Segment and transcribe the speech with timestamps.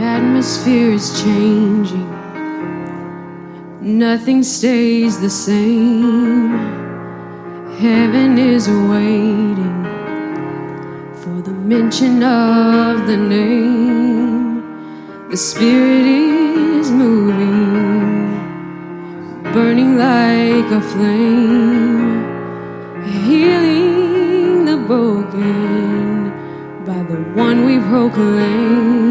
[0.00, 2.08] Atmosphere is changing.
[3.82, 6.52] Nothing stays the same.
[7.78, 9.84] Heaven is waiting
[11.20, 14.62] for the mention of the name.
[15.28, 16.06] The Spirit
[16.80, 18.32] is moving,
[19.52, 22.24] burning like a flame,
[23.04, 26.30] healing the broken
[26.86, 29.09] by the one we proclaim.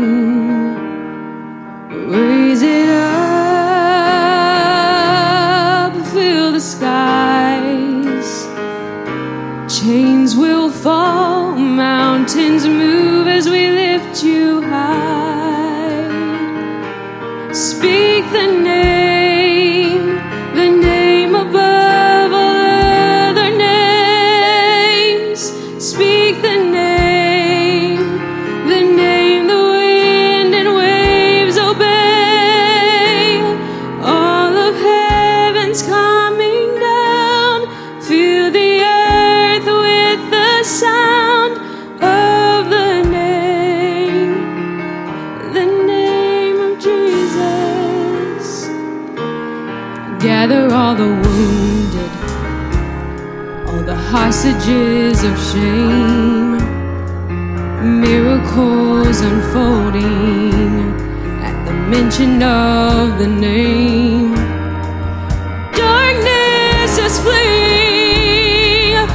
[17.59, 18.88] Speak the name,
[54.11, 56.57] hostages of shame,
[58.01, 60.73] miracles unfolding
[61.43, 64.33] at the mention of the name.
[65.77, 69.05] Darkness is fleeing,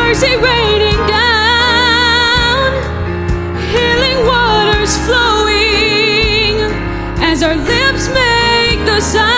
[0.00, 2.72] mercy raining down,
[3.68, 6.56] healing waters flowing
[7.20, 9.28] as our lips make the sound.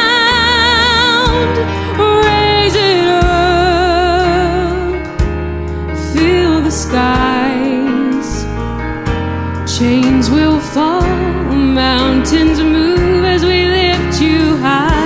[9.81, 11.01] Chains will fall,
[11.55, 15.00] mountains move as we lift you high.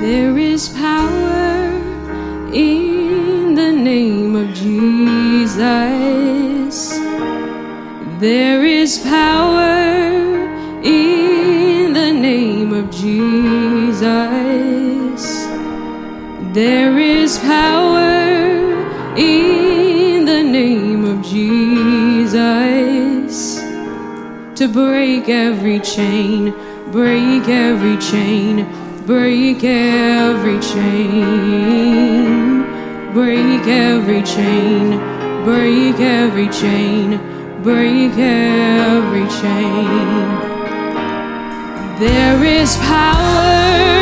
[0.00, 1.72] There is power
[2.52, 5.56] in the name of Jesus.
[8.20, 9.72] There is power
[10.84, 14.04] in the name of Jesus.
[16.52, 23.62] There is power in the name of Jesus
[24.56, 26.52] to break every chain,
[26.92, 28.66] break every chain,
[29.06, 31.92] break every chain,
[33.12, 34.98] break every chain,
[35.44, 37.20] break every chain,
[37.62, 40.26] break every chain.
[42.00, 43.95] There is power